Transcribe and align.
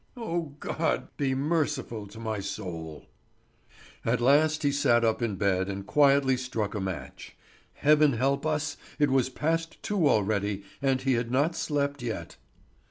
"Oh 0.17 0.55
God, 0.59 1.09
be 1.15 1.35
merciful 1.35 2.07
to 2.07 2.19
my 2.19 2.39
soul!" 2.39 3.05
At 4.03 4.19
last 4.19 4.63
he 4.63 4.71
sat 4.71 5.05
up 5.05 5.21
in 5.21 5.35
bed 5.35 5.69
and 5.69 5.85
quietly 5.85 6.37
struck 6.37 6.73
a 6.73 6.79
match. 6.81 7.35
Heaven 7.73 8.13
help 8.13 8.43
us! 8.43 8.77
It 8.97 9.11
was 9.11 9.29
past 9.29 9.77
two 9.83 10.09
already, 10.09 10.63
and 10.81 11.01
he 11.03 11.13
had 11.13 11.29
not 11.29 11.55
slept 11.55 12.01
yet. 12.01 12.37